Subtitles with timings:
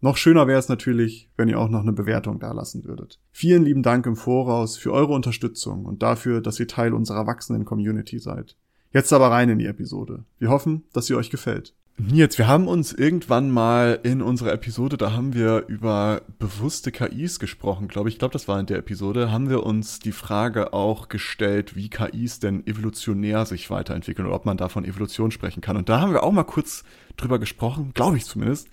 [0.00, 3.18] Noch schöner wäre es natürlich, wenn ihr auch noch eine Bewertung dalassen würdet.
[3.32, 7.64] Vielen lieben Dank im Voraus für eure Unterstützung und dafür, dass ihr Teil unserer wachsenden
[7.64, 8.56] Community seid.
[8.92, 10.24] Jetzt aber rein in die Episode.
[10.38, 11.74] Wir hoffen, dass sie euch gefällt.
[11.98, 17.38] Nils, wir haben uns irgendwann mal in unserer Episode, da haben wir über bewusste KIs
[17.38, 18.16] gesprochen, glaube ich.
[18.16, 21.88] Ich glaube, das war in der Episode, haben wir uns die Frage auch gestellt, wie
[21.88, 25.78] KIs denn evolutionär sich weiterentwickeln oder ob man da von Evolution sprechen kann.
[25.78, 26.84] Und da haben wir auch mal kurz
[27.16, 28.68] drüber gesprochen, glaube ich zumindest,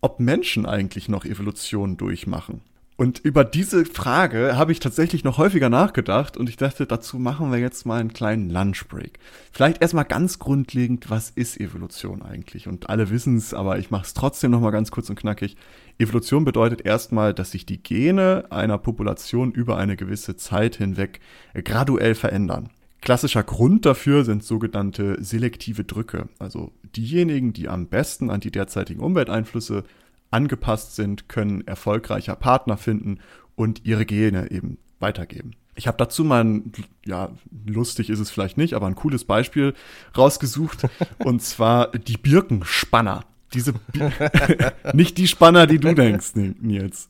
[0.00, 2.62] ob Menschen eigentlich noch Evolution durchmachen.
[3.00, 7.50] Und über diese Frage habe ich tatsächlich noch häufiger nachgedacht und ich dachte, dazu machen
[7.50, 9.18] wir jetzt mal einen kleinen Lunchbreak.
[9.52, 12.68] Vielleicht erstmal ganz grundlegend, was ist Evolution eigentlich?
[12.68, 15.56] Und alle wissen es, aber ich mache es trotzdem nochmal ganz kurz und knackig.
[15.98, 21.20] Evolution bedeutet erstmal, dass sich die Gene einer Population über eine gewisse Zeit hinweg
[21.54, 22.68] graduell verändern.
[23.00, 29.00] Klassischer Grund dafür sind sogenannte selektive Drücke, also diejenigen, die am besten an die derzeitigen
[29.00, 29.84] Umwelteinflüsse
[30.30, 33.18] angepasst sind, können erfolgreicher Partner finden
[33.56, 35.52] und ihre Gene eben weitergeben.
[35.74, 36.72] Ich habe dazu mal ein,
[37.06, 37.30] ja,
[37.66, 39.74] lustig ist es vielleicht nicht, aber ein cooles Beispiel
[40.16, 40.88] rausgesucht.
[41.18, 43.24] und zwar die Birkenspanner.
[43.54, 44.10] Diese, Bi
[44.92, 47.08] nicht die Spanner, die du denkst, Nils.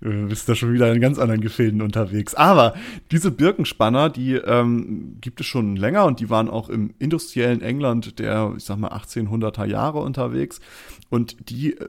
[0.00, 2.34] Du bist da schon wieder in ganz anderen Gefilden unterwegs.
[2.34, 2.74] Aber
[3.10, 8.18] diese Birkenspanner, die ähm, gibt es schon länger und die waren auch im industriellen England
[8.18, 10.60] der, ich sag mal, 1800er Jahre unterwegs.
[11.10, 11.88] Und die äh,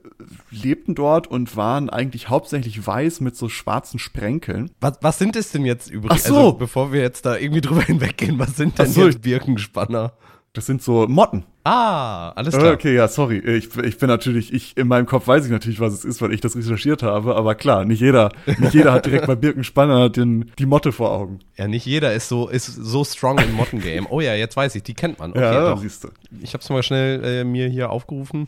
[0.50, 4.72] lebten dort und waren eigentlich hauptsächlich weiß mit so schwarzen Sprenkeln.
[4.80, 6.24] Was, was sind es denn jetzt übrigens?
[6.24, 6.38] Ach so.
[6.38, 9.06] Also, bevor wir jetzt da irgendwie drüber hinweggehen, was sind denn so.
[9.06, 10.14] jetzt Birkenspanner?
[10.54, 11.44] Das sind so Motten.
[11.64, 12.74] Ah, alles klar.
[12.74, 13.38] Okay, ja, sorry.
[13.38, 16.34] Ich, ich bin natürlich, ich, in meinem Kopf weiß ich natürlich, was es ist, weil
[16.34, 20.52] ich das recherchiert habe, aber klar, nicht jeder, nicht jeder hat direkt bei Birkenspanner den,
[20.58, 21.40] die Motte vor Augen.
[21.56, 24.08] Ja, nicht jeder ist so, ist so strong im Mottengame.
[24.10, 25.32] Oh ja, jetzt weiß ich, die kennt man.
[25.32, 25.80] Okay, ja, doch.
[25.80, 26.10] siehst du.
[26.42, 28.48] Ich hab's mal schnell äh, mir hier aufgerufen.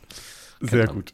[0.60, 0.96] Kennt Sehr man.
[0.96, 1.14] gut.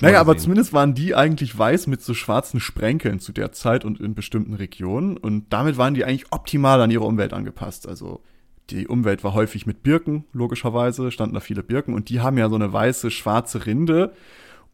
[0.00, 4.00] Naja, aber zumindest waren die eigentlich weiß mit so schwarzen Sprenkeln zu der Zeit und
[4.00, 5.16] in bestimmten Regionen.
[5.16, 7.88] Und damit waren die eigentlich optimal an ihre Umwelt angepasst.
[7.88, 8.20] Also
[8.70, 12.48] die Umwelt war häufig mit Birken, logischerweise, standen da viele Birken und die haben ja
[12.48, 14.12] so eine weiße, schwarze Rinde.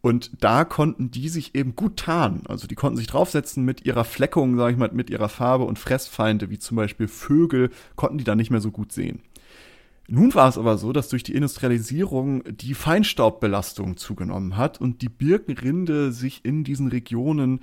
[0.01, 2.43] Und da konnten die sich eben gut tarnen.
[2.47, 5.79] Also die konnten sich draufsetzen mit ihrer Fleckung, sag ich mal, mit ihrer Farbe und
[5.79, 9.23] Fressfeinde, wie zum Beispiel Vögel, konnten die da nicht mehr so gut sehen.
[10.07, 15.09] Nun war es aber so, dass durch die Industrialisierung die Feinstaubbelastung zugenommen hat und die
[15.09, 17.61] Birkenrinde sich in diesen Regionen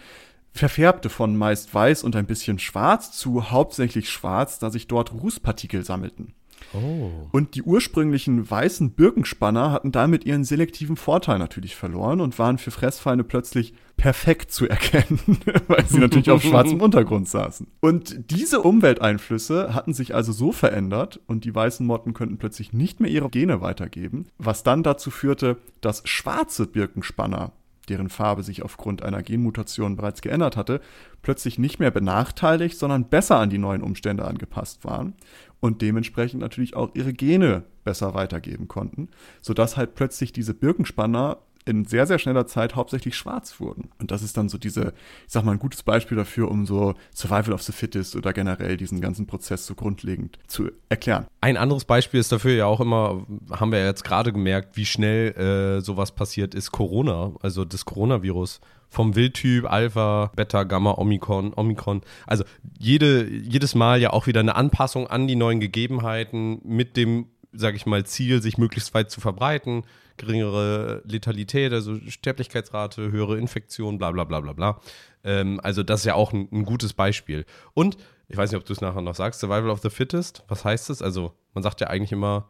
[0.51, 5.83] verfärbte von meist weiß und ein bisschen schwarz zu hauptsächlich schwarz, da sich dort Rußpartikel
[5.83, 6.33] sammelten.
[6.73, 7.09] Oh.
[7.31, 12.71] Und die ursprünglichen weißen Birkenspanner hatten damit ihren selektiven Vorteil natürlich verloren und waren für
[12.71, 15.19] Fressfeinde plötzlich perfekt zu erkennen,
[15.67, 17.67] weil sie natürlich auf schwarzem Untergrund saßen.
[17.81, 22.99] Und diese Umwelteinflüsse hatten sich also so verändert und die weißen Motten könnten plötzlich nicht
[22.99, 27.51] mehr ihre Gene weitergeben, was dann dazu führte, dass schwarze Birkenspanner
[27.89, 30.81] deren Farbe sich aufgrund einer Genmutation bereits geändert hatte,
[31.21, 35.15] plötzlich nicht mehr benachteiligt, sondern besser an die neuen Umstände angepasst waren
[35.59, 39.09] und dementsprechend natürlich auch ihre Gene besser weitergeben konnten,
[39.41, 43.89] sodass halt plötzlich diese Birkenspanner in sehr, sehr schneller Zeit hauptsächlich schwarz wurden.
[43.99, 44.93] Und das ist dann so diese,
[45.27, 48.77] ich sag mal, ein gutes Beispiel dafür, um so Survival of the Fittest oder generell
[48.77, 51.27] diesen ganzen Prozess so grundlegend zu erklären.
[51.41, 54.85] Ein anderes Beispiel ist dafür ja auch immer, haben wir ja jetzt gerade gemerkt, wie
[54.85, 58.61] schnell äh, sowas passiert ist, Corona, also das Coronavirus
[58.91, 62.01] vom Wildtyp Alpha, Beta, Gamma, Omikron, Omikron.
[62.27, 62.43] Also
[62.77, 67.75] jede, jedes Mal ja auch wieder eine Anpassung an die neuen Gegebenheiten mit dem, sag
[67.75, 69.83] ich mal, Ziel, sich möglichst weit zu verbreiten
[70.21, 74.79] geringere Letalität, also Sterblichkeitsrate, höhere Infektion, bla bla bla bla bla.
[75.23, 77.45] Ähm, also das ist ja auch ein, ein, gutes Beispiel.
[77.73, 77.97] Und
[78.27, 80.89] ich weiß nicht, ob du es nachher noch sagst, Survival of the Fittest, was heißt
[80.89, 81.01] das?
[81.01, 82.49] Also man sagt ja eigentlich immer,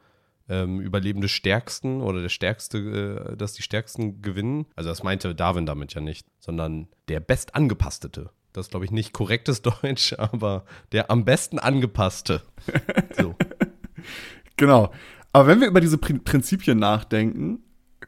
[0.50, 4.66] ähm, Überlebende Stärksten oder der Stärkste, äh, dass die Stärksten gewinnen.
[4.76, 8.32] Also das meinte Darwin damit ja nicht, sondern der Bestangepasstete.
[8.52, 12.42] Das ist, glaube ich, nicht korrektes Deutsch, aber der am besten angepasste.
[13.18, 13.36] So.
[14.62, 14.92] genau.
[15.34, 17.60] Aber wenn wir über diese Prinzipien nachdenken,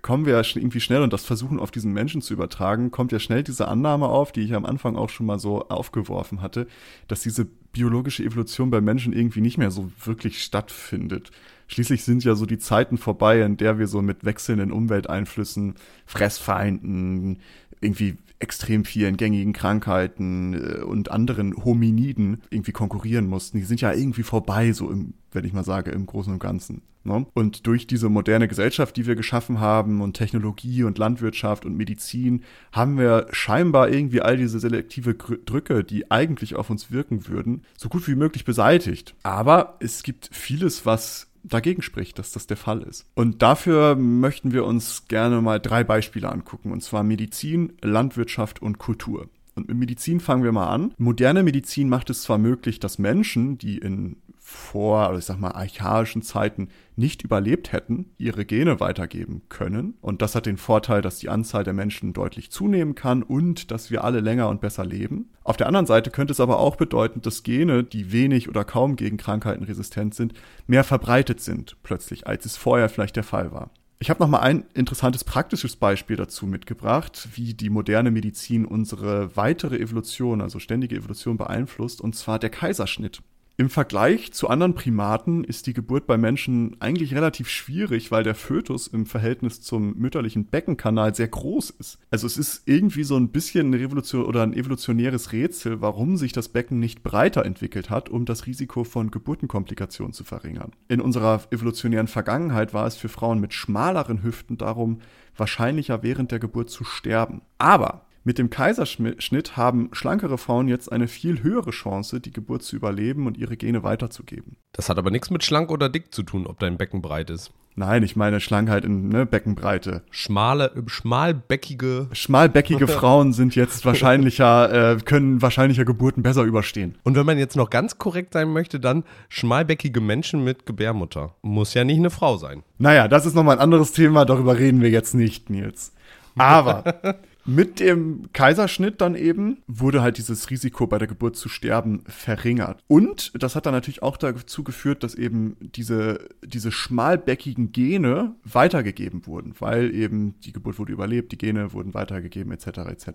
[0.01, 3.19] kommen wir ja irgendwie schnell und das versuchen auf diesen Menschen zu übertragen, kommt ja
[3.19, 6.67] schnell diese Annahme auf, die ich am Anfang auch schon mal so aufgeworfen hatte,
[7.07, 11.31] dass diese biologische Evolution bei Menschen irgendwie nicht mehr so wirklich stattfindet.
[11.67, 17.39] Schließlich sind ja so die Zeiten vorbei, in der wir so mit wechselnden Umwelteinflüssen, Fressfeinden,
[17.83, 23.57] irgendwie extrem vielen gängigen Krankheiten äh, und anderen Hominiden irgendwie konkurrieren mussten.
[23.57, 26.81] Die sind ja irgendwie vorbei, so im, wenn ich mal sage, im Großen und Ganzen.
[27.05, 27.25] Ne?
[27.33, 32.43] Und durch diese moderne Gesellschaft, die wir geschaffen haben und Technologie und Landwirtschaft und Medizin,
[32.71, 37.89] haben wir scheinbar irgendwie all diese selektive Drücke, die eigentlich auf uns wirken würden, so
[37.89, 39.15] gut wie möglich beseitigt.
[39.23, 43.05] Aber es gibt vieles, was dagegen spricht, dass das der Fall ist.
[43.15, 48.77] Und dafür möchten wir uns gerne mal drei Beispiele angucken, und zwar Medizin, Landwirtschaft und
[48.77, 49.29] Kultur.
[49.55, 50.93] Und mit Medizin fangen wir mal an.
[50.97, 55.51] Moderne Medizin macht es zwar möglich, dass Menschen, die in vor, oder ich sag mal,
[55.51, 59.95] archaischen Zeiten nicht überlebt hätten, ihre Gene weitergeben können.
[60.01, 63.91] Und das hat den Vorteil, dass die Anzahl der Menschen deutlich zunehmen kann und dass
[63.91, 65.29] wir alle länger und besser leben.
[65.43, 68.95] Auf der anderen Seite könnte es aber auch bedeuten, dass Gene, die wenig oder kaum
[68.95, 70.33] gegen Krankheiten resistent sind,
[70.67, 73.71] mehr verbreitet sind plötzlich, als es vorher vielleicht der Fall war.
[74.03, 79.37] Ich habe noch mal ein interessantes praktisches Beispiel dazu mitgebracht, wie die moderne Medizin unsere
[79.37, 83.21] weitere Evolution, also ständige Evolution beeinflusst, und zwar der Kaiserschnitt.
[83.55, 88.33] Im Vergleich zu anderen Primaten ist die Geburt bei Menschen eigentlich relativ schwierig, weil der
[88.33, 91.99] Fötus im Verhältnis zum mütterlichen Beckenkanal sehr groß ist.
[92.09, 96.31] Also es ist irgendwie so ein bisschen eine Revolution oder ein evolutionäres Rätsel, warum sich
[96.31, 100.71] das Becken nicht breiter entwickelt hat, um das Risiko von Geburtenkomplikationen zu verringern.
[100.87, 104.99] In unserer evolutionären Vergangenheit war es für Frauen mit schmaleren Hüften darum
[105.37, 107.43] wahrscheinlicher während der Geburt zu sterben.
[107.59, 112.75] Aber mit dem Kaiserschnitt haben schlankere Frauen jetzt eine viel höhere Chance, die Geburt zu
[112.75, 114.57] überleben und ihre Gene weiterzugeben.
[114.71, 117.51] Das hat aber nichts mit schlank oder dick zu tun, ob dein Becken breit ist.
[117.75, 120.03] Nein, ich meine Schlankheit in ne, Beckenbreite.
[120.11, 122.07] Schmale, schmalbäckige.
[122.11, 126.95] Schmalbäckige Frauen sind jetzt wahrscheinlicher, äh, können wahrscheinlicher Geburten besser überstehen.
[127.03, 131.35] Und wenn man jetzt noch ganz korrekt sein möchte, dann schmalbäckige Menschen mit Gebärmutter.
[131.41, 132.63] Muss ja nicht eine Frau sein.
[132.77, 135.93] Naja, das ist nochmal ein anderes Thema, darüber reden wir jetzt nicht, Nils.
[136.37, 136.83] Aber
[137.45, 142.81] Mit dem Kaiserschnitt dann eben wurde halt dieses Risiko bei der Geburt zu sterben verringert.
[142.87, 149.27] Und das hat dann natürlich auch dazu geführt, dass eben diese, diese schmalbäckigen Gene weitergegeben
[149.27, 152.67] wurden, weil eben die Geburt wurde überlebt, die Gene wurden weitergegeben etc.
[152.89, 153.07] etc.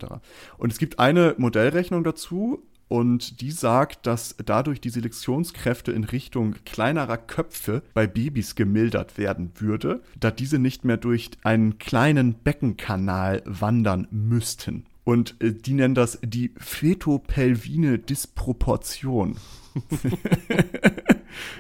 [0.59, 6.55] Und es gibt eine Modellrechnung dazu, und die sagt, dass dadurch die Selektionskräfte in Richtung
[6.65, 13.43] kleinerer Köpfe bei Babys gemildert werden würde, da diese nicht mehr durch einen kleinen Beckenkanal
[13.45, 14.87] wandern müssten.
[15.05, 19.37] Und äh, die nennen das die fetopelvine Disproportion.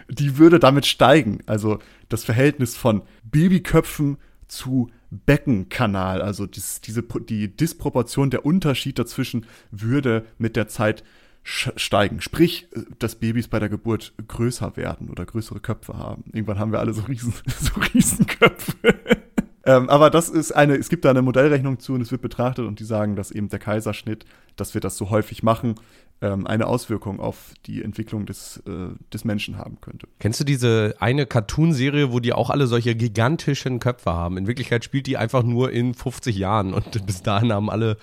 [0.09, 1.41] die würde damit steigen.
[1.47, 1.79] Also
[2.09, 10.26] das Verhältnis von Babyköpfen zu Beckenkanal, also dies, diese, die Disproportion, der Unterschied dazwischen würde
[10.38, 11.02] mit der Zeit
[11.49, 12.20] steigen.
[12.20, 16.25] Sprich, äh, dass Babys bei der Geburt größer werden oder größere Köpfe haben.
[16.32, 18.75] Irgendwann haben wir alle so riesen, so riesen Köpfe.
[19.64, 22.66] ähm, aber das ist eine, es gibt da eine Modellrechnung zu und es wird betrachtet
[22.66, 24.26] und die sagen, dass eben der Kaiserschnitt,
[24.56, 25.76] dass wir das so häufig machen,
[26.20, 30.09] eine Auswirkung auf die Entwicklung des, äh, des Menschen haben könnte.
[30.19, 34.37] Kennst du diese eine Cartoon-Serie, wo die auch alle solche gigantischen Köpfe haben?
[34.37, 37.97] In Wirklichkeit spielt die einfach nur in 50 Jahren und bis dahin haben alle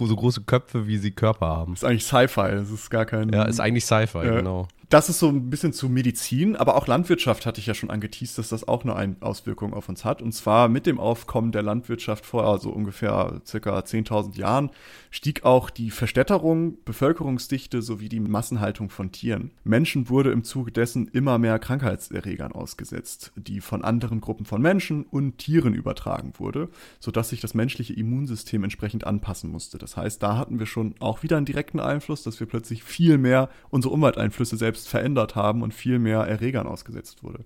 [0.00, 1.74] so große Köpfe, wie sie Körper haben.
[1.74, 3.30] Das ist eigentlich Sci-Fi, das ist gar kein.
[3.30, 6.86] Ja, ist eigentlich Sci-Fi, äh, genau das ist so ein bisschen zu Medizin, aber auch
[6.86, 10.22] Landwirtschaft hatte ich ja schon angeteased, dass das auch eine Auswirkung auf uns hat.
[10.22, 14.70] Und zwar mit dem Aufkommen der Landwirtschaft vor also ungefähr circa 10.000 Jahren
[15.10, 19.50] stieg auch die Verstädterung, Bevölkerungsdichte sowie die Massenhaltung von Tieren.
[19.62, 25.04] Menschen wurde im Zuge dessen immer mehr Krankheitserregern ausgesetzt, die von anderen Gruppen von Menschen
[25.04, 29.76] und Tieren übertragen wurde, sodass sich das menschliche Immunsystem entsprechend anpassen musste.
[29.76, 33.18] Das heißt, da hatten wir schon auch wieder einen direkten Einfluss, dass wir plötzlich viel
[33.18, 37.44] mehr unsere Umwelteinflüsse selbst selbst verändert haben und viel mehr Erregern ausgesetzt wurde.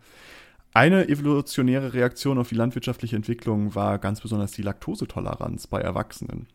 [0.75, 6.47] Eine evolutionäre Reaktion auf die landwirtschaftliche Entwicklung war ganz besonders die Laktosetoleranz bei Erwachsenen.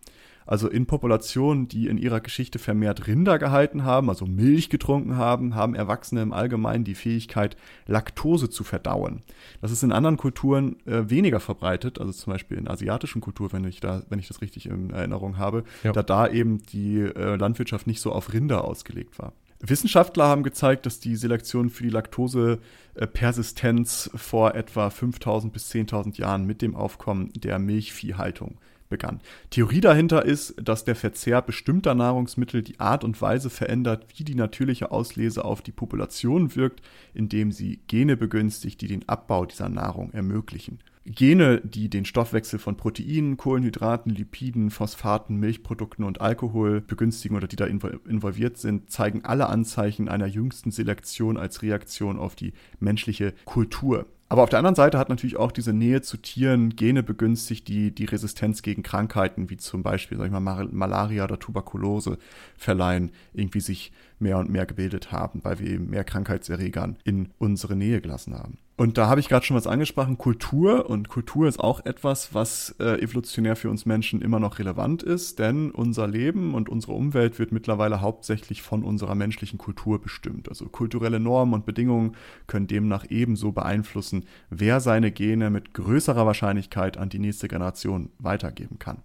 [0.48, 5.56] Also in Populationen, die in ihrer Geschichte vermehrt Rinder gehalten haben, also Milch getrunken haben,
[5.56, 9.24] haben Erwachsene im Allgemeinen die Fähigkeit, Laktose zu verdauen.
[9.62, 13.66] Das ist in anderen Kulturen äh, weniger verbreitet, also zum Beispiel in asiatischen Kulturen, wenn
[13.66, 15.92] ich da, wenn ich das richtig in Erinnerung habe, ja.
[15.92, 19.34] da da eben die äh, Landwirtschaft nicht so auf Rinder ausgelegt war.
[19.60, 26.46] Wissenschaftler haben gezeigt, dass die Selektion für die Laktosepersistenz vor etwa 5000 bis 10.000 Jahren
[26.46, 28.58] mit dem Aufkommen der Milchviehhaltung
[28.90, 29.20] begann.
[29.50, 34.36] Theorie dahinter ist, dass der Verzehr bestimmter Nahrungsmittel die Art und Weise verändert, wie die
[34.36, 36.82] natürliche Auslese auf die Population wirkt,
[37.14, 40.80] indem sie Gene begünstigt, die den Abbau dieser Nahrung ermöglichen.
[41.10, 47.56] Gene, die den Stoffwechsel von Proteinen, Kohlenhydraten, Lipiden, Phosphaten, Milchprodukten und Alkohol begünstigen oder die
[47.56, 54.06] da involviert sind, zeigen alle Anzeichen einer jüngsten Selektion als Reaktion auf die menschliche Kultur.
[54.28, 57.96] Aber auf der anderen Seite hat natürlich auch diese Nähe zu Tieren Gene begünstigt, die
[57.96, 62.18] die Resistenz gegen Krankheiten wie zum Beispiel, sag ich mal, Malaria oder Tuberkulose
[62.58, 67.78] verleihen, irgendwie sich mehr und mehr gebildet haben, weil wir eben mehr Krankheitserregern in unsere
[67.78, 68.58] Nähe gelassen haben.
[68.80, 70.88] Und da habe ich gerade schon was angesprochen, Kultur.
[70.88, 75.40] Und Kultur ist auch etwas, was äh, evolutionär für uns Menschen immer noch relevant ist,
[75.40, 80.48] denn unser Leben und unsere Umwelt wird mittlerweile hauptsächlich von unserer menschlichen Kultur bestimmt.
[80.48, 82.16] Also kulturelle Normen und Bedingungen
[82.46, 88.78] können demnach ebenso beeinflussen, wer seine Gene mit größerer Wahrscheinlichkeit an die nächste Generation weitergeben
[88.78, 88.98] kann.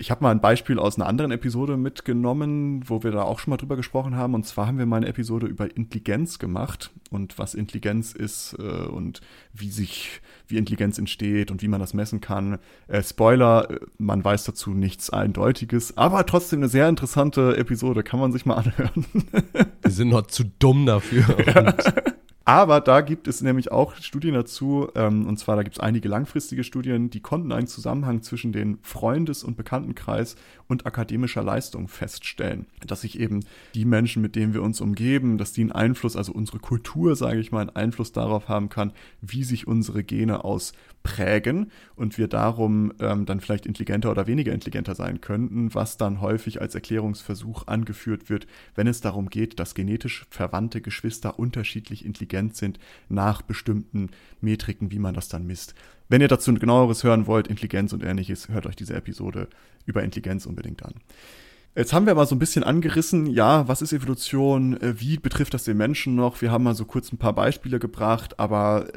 [0.00, 3.50] Ich habe mal ein Beispiel aus einer anderen Episode mitgenommen, wo wir da auch schon
[3.50, 4.32] mal drüber gesprochen haben.
[4.32, 8.62] Und zwar haben wir mal eine Episode über Intelligenz gemacht und was Intelligenz ist äh,
[8.62, 9.20] und
[9.52, 12.58] wie sich, wie Intelligenz entsteht und wie man das messen kann.
[12.88, 18.20] Äh, Spoiler, äh, man weiß dazu nichts Eindeutiges, aber trotzdem eine sehr interessante Episode, kann
[18.20, 19.04] man sich mal anhören.
[19.82, 21.26] wir sind noch zu dumm dafür.
[21.46, 21.74] Ja.
[22.44, 26.08] Aber da gibt es nämlich auch Studien dazu, ähm, und zwar da gibt es einige
[26.08, 30.36] langfristige Studien, die konnten einen Zusammenhang zwischen den Freundes- und Bekanntenkreis
[30.70, 32.66] und akademischer Leistung feststellen.
[32.86, 33.40] Dass sich eben
[33.74, 37.40] die Menschen, mit denen wir uns umgeben, dass die einen Einfluss, also unsere Kultur, sage
[37.40, 42.92] ich mal, einen Einfluss darauf haben kann, wie sich unsere Gene ausprägen und wir darum
[43.00, 48.30] ähm, dann vielleicht intelligenter oder weniger intelligenter sein könnten, was dann häufig als Erklärungsversuch angeführt
[48.30, 54.10] wird, wenn es darum geht, dass genetisch verwandte Geschwister unterschiedlich intelligent intelligent sind nach bestimmten
[54.40, 55.74] Metriken, wie man das dann misst.
[56.10, 59.46] Wenn ihr dazu genaueres hören wollt, Intelligenz und ähnliches, hört euch diese Episode
[59.86, 60.94] über Intelligenz unbedingt an.
[61.76, 65.54] Jetzt haben wir mal so ein bisschen angerissen, ja, was ist Evolution, äh, wie betrifft
[65.54, 66.42] das den Menschen noch?
[66.42, 68.88] Wir haben mal so kurz ein paar Beispiele gebracht, aber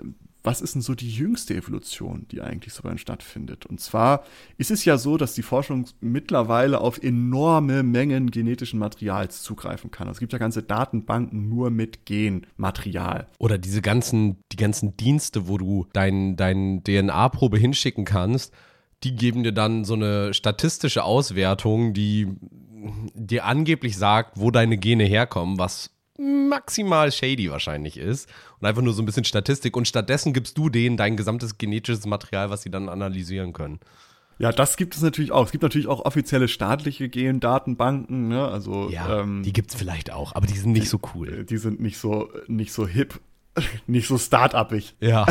[0.43, 3.65] was ist denn so die jüngste Evolution, die eigentlich so bei uns stattfindet?
[3.65, 4.23] Und zwar
[4.57, 10.07] ist es ja so, dass die Forschung mittlerweile auf enorme Mengen genetischen Materials zugreifen kann.
[10.07, 13.27] Also es gibt ja ganze Datenbanken nur mit Genmaterial.
[13.39, 18.53] Oder diese ganzen, die ganzen Dienste, wo du dein, dein DNA-Probe hinschicken kannst,
[19.03, 22.27] die geben dir dann so eine statistische Auswertung, die
[23.13, 28.29] dir angeblich sagt, wo deine Gene herkommen, was maximal shady wahrscheinlich ist
[28.59, 32.05] und einfach nur so ein bisschen Statistik und stattdessen gibst du denen dein gesamtes genetisches
[32.05, 33.79] Material, was sie dann analysieren können.
[34.39, 35.45] Ja, das gibt es natürlich auch.
[35.45, 38.47] Es gibt natürlich auch offizielle staatliche Gendatenbanken, ne?
[38.47, 41.45] Also ja, ähm, die gibt's vielleicht auch, aber die sind nicht die, so cool.
[41.45, 43.19] Die sind nicht so nicht so hip
[43.87, 44.95] nicht so start-upig.
[44.99, 45.25] Ja.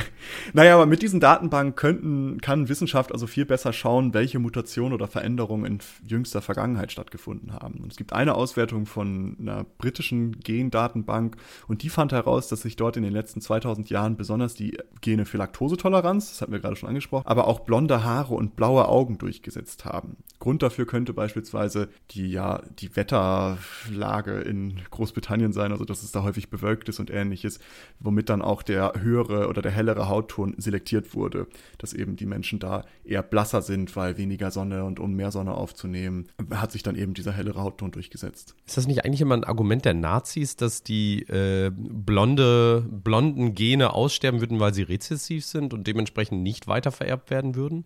[0.52, 5.08] naja, aber mit diesen Datenbanken könnten, kann Wissenschaft also viel besser schauen, welche Mutationen oder
[5.08, 7.80] Veränderungen in jüngster Vergangenheit stattgefunden haben.
[7.80, 11.36] Und es gibt eine Auswertung von einer britischen Gendatenbank
[11.66, 15.24] und die fand heraus, dass sich dort in den letzten 2000 Jahren besonders die Gene
[15.24, 19.16] für Laktosetoleranz, das hatten wir gerade schon angesprochen, aber auch blonde Haare und blaue Augen
[19.16, 20.18] durchgesetzt haben.
[20.40, 26.22] Grund dafür könnte beispielsweise die, ja, die Wetterlage in Großbritannien sein, also dass es da
[26.22, 27.60] häufig bewölkt ist und ähnliches
[28.00, 31.46] womit dann auch der höhere oder der hellere Hautton selektiert wurde,
[31.78, 35.54] dass eben die Menschen da eher blasser sind, weil weniger Sonne und um mehr Sonne
[35.54, 38.54] aufzunehmen, hat sich dann eben dieser hellere Hautton durchgesetzt.
[38.66, 43.92] Ist das nicht eigentlich immer ein Argument der Nazis, dass die äh, blonde, blonden Gene
[43.92, 47.84] aussterben würden, weil sie rezessiv sind und dementsprechend nicht weitervererbt werden würden?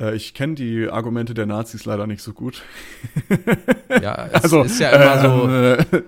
[0.00, 2.62] Äh, ich kenne die Argumente der Nazis leider nicht so gut.
[4.00, 5.98] Ja, also, ist ja immer äh, so.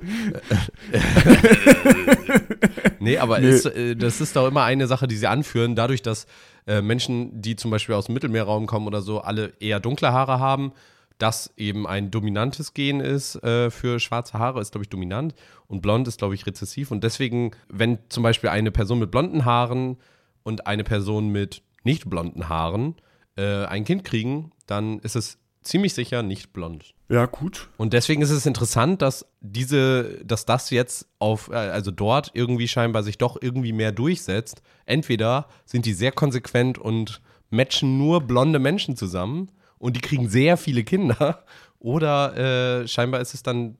[3.00, 3.48] nee, aber nee.
[3.48, 6.28] Ist, äh, das ist doch immer eine Sache, die sie anführen, dadurch, dass
[6.68, 10.38] äh, Menschen, die zum Beispiel aus dem Mittelmeerraum kommen oder so, alle eher dunkle Haare
[10.38, 10.72] haben,
[11.18, 15.34] das eben ein dominantes Gen ist äh, für schwarze Haare, ist, glaube ich, dominant.
[15.66, 16.92] Und blond ist, glaube ich, rezessiv.
[16.92, 19.96] Und deswegen, wenn zum Beispiel eine Person mit blonden Haaren
[20.44, 22.94] und eine Person mit nicht blonden Haaren
[23.36, 26.94] äh, ein Kind kriegen, dann ist es ziemlich sicher nicht blond.
[27.08, 27.68] Ja, gut.
[27.76, 32.68] Und deswegen ist es interessant, dass diese, dass das jetzt auf, äh, also dort irgendwie
[32.68, 34.62] scheinbar sich doch irgendwie mehr durchsetzt.
[34.86, 37.20] Entweder sind die sehr konsequent und
[37.50, 41.44] matchen nur blonde Menschen zusammen und die kriegen sehr viele Kinder.
[41.78, 43.76] Oder äh, scheinbar ist es dann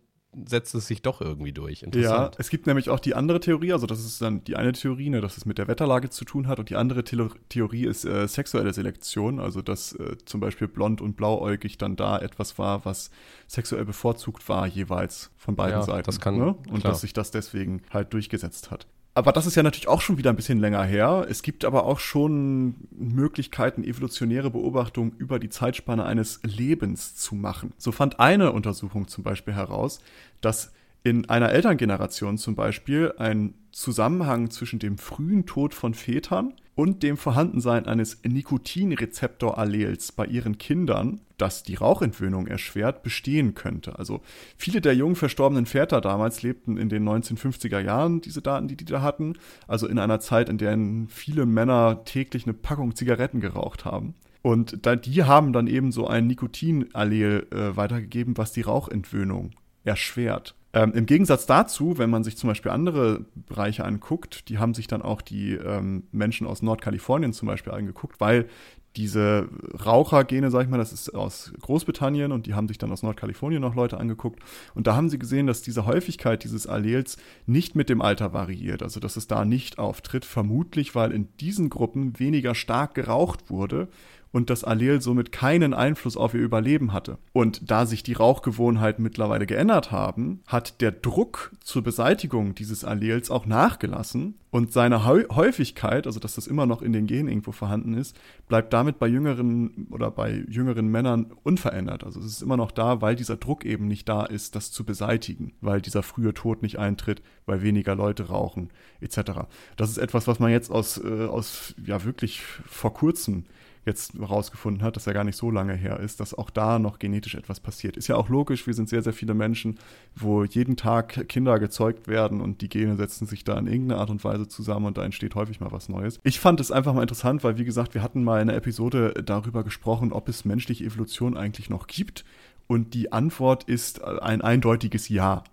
[0.47, 1.85] setzt es sich doch irgendwie durch.
[1.95, 5.11] Ja, es gibt nämlich auch die andere Theorie, also das ist dann die eine Theorie,
[5.11, 8.05] ne, dass es mit der Wetterlage zu tun hat und die andere The Theorie ist
[8.05, 12.85] äh, sexuelle Selektion, also dass äh, zum Beispiel blond und blauäugig dann da etwas war,
[12.85, 13.11] was
[13.47, 16.07] sexuell bevorzugt war jeweils von beiden ja, Seiten.
[16.07, 16.55] Das kann, ne?
[16.69, 16.93] Und klar.
[16.93, 18.87] dass sich das deswegen halt durchgesetzt hat.
[19.15, 21.27] Aber das ist ja natürlich auch schon wieder ein bisschen länger her.
[21.29, 27.75] Es gibt aber auch schon Möglichkeiten, evolutionäre Beobachtungen über die Zeitspanne eines Lebens zu machen.
[27.77, 30.01] So fand eine Untersuchung zum Beispiel heraus,
[30.41, 30.73] dass
[31.05, 37.17] in einer Elterngeneration zum Beispiel ein Zusammenhang zwischen dem frühen Tod von Vätern und dem
[37.17, 43.99] Vorhandensein eines Nikotinrezeptorallels bei ihren Kindern, das die Rauchentwöhnung erschwert, bestehen könnte.
[43.99, 44.23] Also
[44.57, 48.85] viele der jungen verstorbenen Väter damals lebten in den 1950er Jahren, diese Daten, die die
[48.85, 49.35] da hatten,
[49.67, 54.15] also in einer Zeit, in der viele Männer täglich eine Packung Zigaretten geraucht haben.
[54.41, 59.53] Und die haben dann eben so ein Nikotinallel äh, weitergegeben, was die Rauchentwöhnung
[59.85, 60.57] erschwert.
[60.75, 64.87] Ähm, Im Gegensatz dazu, wenn man sich zum Beispiel andere Bereiche anguckt, die haben sich
[64.87, 68.49] dann auch die ähm, Menschen aus Nordkalifornien zum Beispiel angeguckt, weil
[68.97, 69.49] diese
[69.85, 73.61] Rauchergene, sag ich mal, das ist aus Großbritannien und die haben sich dann aus Nordkalifornien
[73.61, 74.41] noch Leute angeguckt.
[74.75, 78.83] Und da haben sie gesehen, dass diese Häufigkeit dieses Allels nicht mit dem Alter variiert,
[78.83, 83.89] also dass es da nicht auftritt, vermutlich, weil in diesen Gruppen weniger stark geraucht wurde
[84.33, 87.19] und das Allel somit keinen Einfluss auf ihr Überleben hatte.
[87.33, 93.31] Und da sich die Rauchgewohnheiten mittlerweile geändert haben, hat der Druck zur Beseitigung dieses Allels
[93.31, 97.95] auch nachgelassen und seine Häufigkeit, also dass das immer noch in den Genen irgendwo vorhanden
[97.95, 102.05] ist, bleibt damit bei jüngeren oder bei jüngeren Männern unverändert.
[102.05, 104.85] Also es ist immer noch da, weil dieser Druck eben nicht da ist, das zu
[104.85, 108.71] beseitigen, weil dieser frühe Tod nicht eintritt, weil weniger Leute rauchen,
[109.01, 109.47] etc.
[109.77, 113.45] Das ist etwas, was man jetzt aus, äh, aus ja wirklich vor kurzem
[113.85, 116.99] jetzt herausgefunden hat, dass er gar nicht so lange her ist, dass auch da noch
[116.99, 117.97] genetisch etwas passiert.
[117.97, 119.79] Ist ja auch logisch, wir sind sehr, sehr viele Menschen,
[120.15, 124.11] wo jeden Tag Kinder gezeugt werden und die Gene setzen sich da in irgendeiner Art
[124.11, 126.21] und Weise zusammen und da entsteht häufig mal was Neues.
[126.23, 129.15] Ich fand es einfach mal interessant, weil wie gesagt, wir hatten mal in einer Episode
[129.25, 132.25] darüber gesprochen, ob es menschliche Evolution eigentlich noch gibt.
[132.69, 135.45] Und die Antwort ist ein eindeutiges Ja.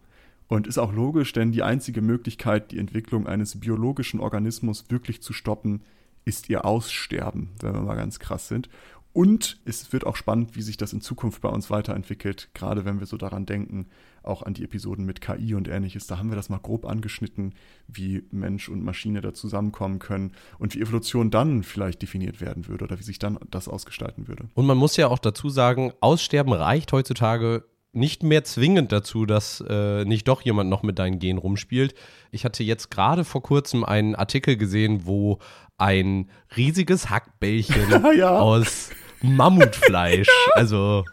[0.47, 5.31] Und ist auch logisch, denn die einzige Möglichkeit, die Entwicklung eines biologischen Organismus wirklich zu
[5.31, 5.81] stoppen,
[6.29, 8.69] ist ihr Aussterben, wenn wir mal ganz krass sind.
[9.11, 12.99] Und es wird auch spannend, wie sich das in Zukunft bei uns weiterentwickelt, gerade wenn
[12.99, 13.87] wir so daran denken,
[14.21, 16.05] auch an die Episoden mit KI und ähnliches.
[16.05, 17.55] Da haben wir das mal grob angeschnitten,
[17.87, 22.83] wie Mensch und Maschine da zusammenkommen können und wie Evolution dann vielleicht definiert werden würde
[22.85, 24.47] oder wie sich dann das ausgestalten würde.
[24.53, 29.63] Und man muss ja auch dazu sagen, Aussterben reicht heutzutage nicht mehr zwingend dazu, dass
[29.67, 31.95] äh, nicht doch jemand noch mit deinen Genen rumspielt.
[32.31, 35.39] Ich hatte jetzt gerade vor kurzem einen Artikel gesehen, wo
[35.77, 38.37] ein riesiges Hackbällchen ja.
[38.37, 38.89] aus
[39.21, 40.53] Mammutfleisch, ja.
[40.55, 41.03] also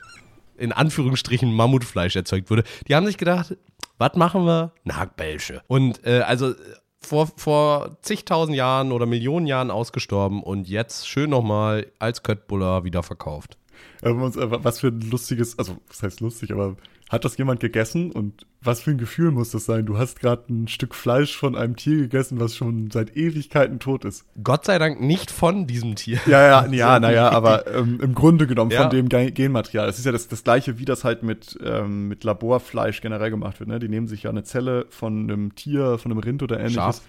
[0.59, 2.65] in Anführungsstrichen Mammutfleisch erzeugt wurde.
[2.89, 3.57] Die haben sich gedacht,
[3.99, 4.73] was machen wir?
[4.85, 5.61] Ein Hackbällchen.
[5.67, 6.55] Und äh, also
[7.01, 13.03] vor, vor zigtausend Jahren oder Millionen Jahren ausgestorben und jetzt schön nochmal als Köttbullar wieder
[13.03, 13.57] verkauft.
[14.03, 16.77] Äh, was für ein lustiges, also was heißt lustig, aber
[17.09, 19.87] hat das jemand gegessen und was für ein Gefühl muss das sein?
[19.87, 24.05] Du hast gerade ein Stück Fleisch von einem Tier gegessen, was schon seit Ewigkeiten tot
[24.05, 24.25] ist.
[24.43, 26.19] Gott sei Dank nicht von diesem Tier.
[26.27, 28.83] Ja, ja, ja, naja, aber ähm, im Grunde genommen ja.
[28.83, 29.87] von dem Genmaterial.
[29.87, 33.61] Das ist ja das, das gleiche, wie das halt mit, ähm, mit Laborfleisch generell gemacht
[33.61, 33.69] wird.
[33.69, 33.79] Ne?
[33.79, 36.75] Die nehmen sich ja eine Zelle von einem Tier, von einem Rind oder ähnliches.
[36.75, 37.03] Schaf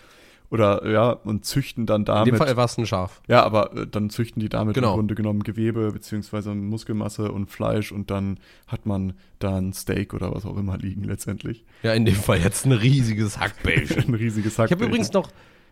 [0.49, 2.27] oder ja, und züchten dann damit.
[2.27, 3.21] In dem Fall war es ein Schaf.
[3.27, 4.91] Ja, aber äh, dann züchten die damit genau.
[4.91, 10.13] im Grunde genommen Gewebe beziehungsweise Muskelmasse und Fleisch und dann hat man da ein Steak
[10.13, 11.65] oder was auch immer liegen letztendlich.
[11.83, 14.03] Ja, in dem Fall jetzt ein riesiges Hackbällchen.
[14.07, 14.77] ein riesiges Hackbällchen.
[14.77, 15.29] Ich habe übrigens noch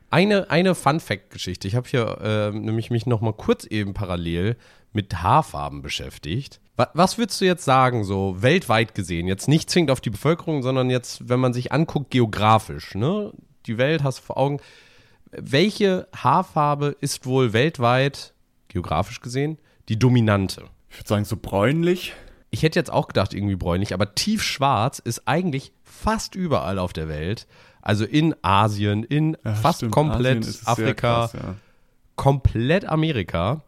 [0.09, 1.67] eine, eine Fun-Fact-Geschichte.
[1.67, 4.57] Ich habe hier äh, nämlich mich noch mal kurz eben parallel
[4.93, 6.61] mit Haarfarben beschäftigt.
[6.75, 9.27] Was, was würdest du jetzt sagen, so weltweit gesehen?
[9.27, 13.31] Jetzt nicht zwingend auf die Bevölkerung, sondern jetzt, wenn man sich anguckt, geografisch, ne?
[13.65, 14.59] Die Welt, hast du vor Augen.
[15.31, 18.33] Welche Haarfarbe ist wohl weltweit,
[18.67, 19.57] geografisch gesehen,
[19.89, 20.65] die dominante?
[20.89, 22.13] Ich würde sagen, so bräunlich.
[22.51, 27.09] Ich hätte jetzt auch gedacht, irgendwie bräunlich, aber tiefschwarz ist eigentlich fast überall auf der
[27.09, 27.47] Welt.
[27.81, 29.91] Also in Asien, in ja, fast stimmt.
[29.91, 31.55] komplett Afrika, krass, ja.
[32.15, 33.61] komplett Amerika.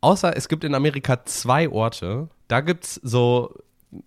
[0.00, 2.28] Außer es gibt in Amerika zwei Orte.
[2.46, 3.52] Da gibt es so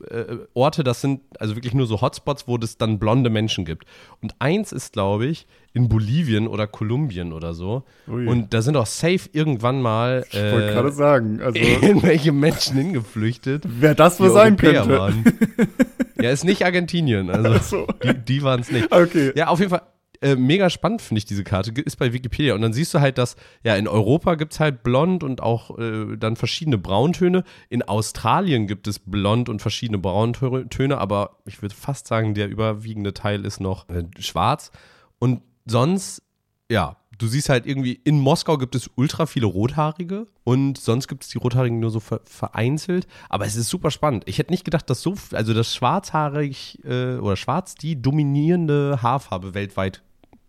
[0.09, 3.85] äh, Orte, das sind also wirklich nur so Hotspots, wo es dann blonde Menschen gibt.
[4.21, 7.83] Und eins ist, glaube ich, in Bolivien oder Kolumbien oder so.
[8.07, 8.27] Ui.
[8.27, 12.77] Und da sind auch safe irgendwann mal ich wollte äh, gerade sagen, also irgendwelche Menschen
[12.77, 13.63] hingeflüchtet.
[13.67, 14.99] Wer das wohl sein Europäer könnte.
[14.99, 15.23] Waren.
[16.21, 17.87] Ja, ist nicht Argentinien, also so.
[18.03, 18.91] die, die waren es nicht.
[18.91, 19.31] Okay.
[19.35, 19.81] Ja, auf jeden Fall
[20.21, 21.71] äh, mega spannend, finde ich, diese Karte.
[21.81, 22.53] Ist bei Wikipedia.
[22.53, 25.77] Und dann siehst du halt, dass, ja, in Europa gibt es halt blond und auch
[25.79, 27.43] äh, dann verschiedene Brauntöne.
[27.69, 33.13] In Australien gibt es blond und verschiedene Brauntöne, aber ich würde fast sagen, der überwiegende
[33.13, 34.71] Teil ist noch äh, schwarz.
[35.17, 36.21] Und sonst,
[36.69, 41.23] ja, du siehst halt irgendwie, in Moskau gibt es ultra viele Rothaarige und sonst gibt
[41.23, 43.07] es die Rothaarigen nur so vereinzelt.
[43.27, 44.23] Aber es ist super spannend.
[44.27, 49.55] Ich hätte nicht gedacht, dass so, also das Schwarzhaarig äh, oder Schwarz die dominierende Haarfarbe
[49.55, 50.03] weltweit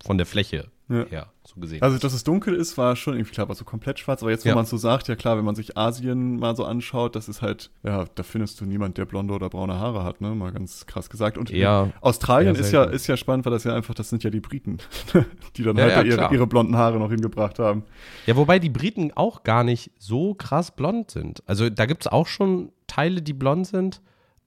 [0.05, 1.05] von der Fläche ja.
[1.07, 1.83] her, so gesehen.
[1.83, 4.23] Also, dass es dunkel ist, war schon irgendwie klar, aber so komplett schwarz.
[4.23, 4.55] Aber jetzt, wo ja.
[4.55, 7.71] man so sagt, ja klar, wenn man sich Asien mal so anschaut, das ist halt,
[7.83, 10.35] ja, da findest du niemand, der blonde oder braune Haare hat, ne?
[10.35, 11.39] Mal ganz krass gesagt.
[11.39, 14.31] Und ja, Australien ist ja, ist ja spannend, weil das ja einfach, das sind ja
[14.31, 14.79] die Briten,
[15.57, 17.85] die dann ja, halt ja, ihre, ihre blonden Haare noch hingebracht haben.
[18.27, 21.43] Ja, wobei die Briten auch gar nicht so krass blond sind.
[21.47, 24.01] Also da gibt es auch schon Teile, die blond sind.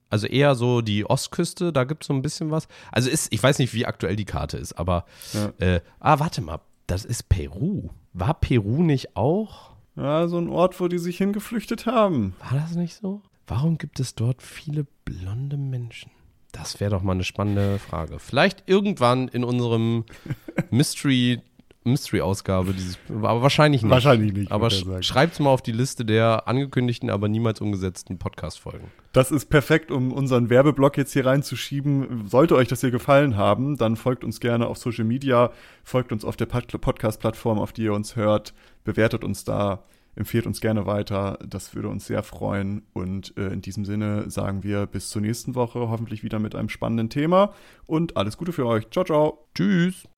[0.08, 2.68] Also eher so die Ostküste, da gibt es so ein bisschen was.
[2.92, 5.52] Also ist, ich weiß nicht, wie aktuell die Karte ist, aber ja.
[5.58, 7.90] äh, ah, warte mal, das ist Peru.
[8.12, 9.72] War Peru nicht auch?
[9.96, 12.34] Ja, so ein Ort, wo die sich hingeflüchtet haben.
[12.50, 13.22] War das nicht so?
[13.46, 16.10] Warum gibt es dort viele blonde Menschen?
[16.52, 18.18] Das wäre doch mal eine spannende Frage.
[18.18, 20.04] Vielleicht irgendwann in unserem
[20.70, 21.42] Mystery
[21.86, 23.90] Mystery-Ausgabe dieses, aber wahrscheinlich nicht.
[23.90, 24.52] Wahrscheinlich nicht.
[24.52, 28.88] Aber sch schreibt es mal auf die Liste der angekündigten, aber niemals umgesetzten Podcast-Folgen.
[29.12, 32.28] Das ist perfekt, um unseren Werbeblock jetzt hier reinzuschieben.
[32.28, 35.50] Sollte euch das hier gefallen haben, dann folgt uns gerne auf Social Media,
[35.84, 38.52] folgt uns auf der Podcast-Plattform, auf die ihr uns hört,
[38.84, 39.84] bewertet uns da,
[40.16, 41.38] empfehlt uns gerne weiter.
[41.46, 42.82] Das würde uns sehr freuen.
[42.92, 46.68] Und äh, in diesem Sinne sagen wir bis zur nächsten Woche, hoffentlich wieder mit einem
[46.68, 47.52] spannenden Thema.
[47.86, 48.90] Und alles Gute für euch.
[48.90, 49.46] Ciao, ciao.
[49.54, 50.08] Tschüss.